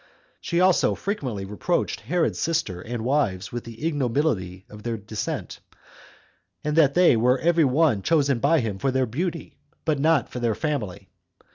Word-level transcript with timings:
She 0.39 0.59
also 0.59 0.95
frequently 0.95 1.45
reproached 1.45 1.99
Herod's 1.99 2.39
sister 2.39 2.81
and 2.81 3.05
wives 3.05 3.51
with 3.51 3.65
the 3.65 3.85
ignobility 3.85 4.65
of 4.67 4.81
their 4.81 4.97
descent; 4.97 5.59
and 6.63 6.75
that 6.75 6.95
they 6.95 7.15
were 7.15 7.37
every 7.37 7.65
one 7.65 8.01
chosen 8.01 8.39
by 8.39 8.61
him 8.61 8.79
for 8.79 8.89
their 8.89 9.05
beauty, 9.05 9.59
but 9.85 9.99
not 9.99 10.27
for 10.27 10.39
their 10.39 10.55
family. 10.55 11.07